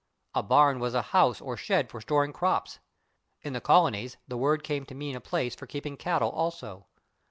A 0.33 0.41
/barn/ 0.43 0.79
was 0.79 0.95
a 0.95 1.01
house 1.13 1.39
or 1.39 1.55
shed 1.55 1.91
for 1.91 2.01
storing 2.01 2.33
crops; 2.33 2.79
in 3.43 3.53
the 3.53 3.61
colonies 3.61 4.17
the 4.27 4.35
word 4.35 4.63
came 4.63 4.83
to 4.87 4.95
mean 4.95 5.15
a 5.15 5.21
place 5.21 5.53
for 5.53 5.67
keeping 5.67 5.95
cattle 5.95 6.31
also. 6.31 6.87